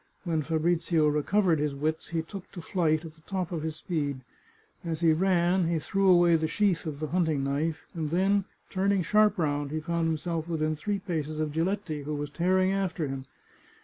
[0.23, 4.21] When Fabrizio recovered his wits he took to flight at the top of his speed.
[4.83, 9.03] As he ran he threw away the sheath of the hunting knife, and then, turning
[9.03, 13.25] sharp round, he found himself within three paces of Giletti, who was tearing after him.